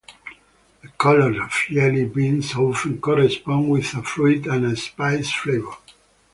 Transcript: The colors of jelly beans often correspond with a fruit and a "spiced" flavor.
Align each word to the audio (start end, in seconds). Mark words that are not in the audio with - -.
The 0.81 0.87
colors 0.97 1.37
of 1.37 1.51
jelly 1.69 2.05
beans 2.05 2.55
often 2.55 2.99
correspond 2.99 3.69
with 3.69 3.93
a 3.93 4.01
fruit 4.01 4.47
and 4.47 4.65
a 4.65 4.75
"spiced" 4.75 5.37
flavor. 5.37 5.75